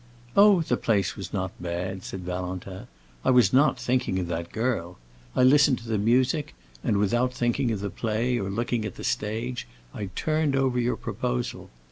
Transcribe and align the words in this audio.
"Oh, 0.35 0.61
the 0.63 0.77
place 0.77 1.15
was 1.15 1.31
not 1.31 1.51
bad," 1.61 2.01
said 2.03 2.21
Valentin. 2.21 2.87
"I 3.23 3.29
was 3.29 3.53
not 3.53 3.79
thinking 3.79 4.17
of 4.17 4.25
that 4.29 4.51
girl. 4.51 4.97
I 5.35 5.43
listened 5.43 5.77
to 5.77 5.87
the 5.87 5.99
music, 5.99 6.55
and, 6.83 6.97
without 6.97 7.35
thinking 7.35 7.69
of 7.69 7.81
the 7.81 7.91
play 7.91 8.39
or 8.39 8.49
looking 8.49 8.83
at 8.83 8.95
the 8.95 9.03
stage, 9.03 9.67
I 9.93 10.07
turned 10.15 10.55
over 10.55 10.79
your 10.79 10.97
proposal. 10.97 11.69